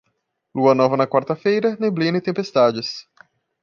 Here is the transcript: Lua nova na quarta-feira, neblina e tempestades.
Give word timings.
Lua 0.55 0.73
nova 0.73 0.97
na 0.97 1.05
quarta-feira, 1.05 1.77
neblina 1.79 2.17
e 2.17 2.21
tempestades. 2.21 3.05